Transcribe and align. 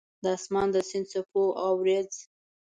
د 0.23 0.25
اسمان 0.37 0.67
د 0.71 0.77
سیند 0.89 1.07
څپو 1.11 1.43
کې 1.47 1.55
اوریځ 1.67 2.11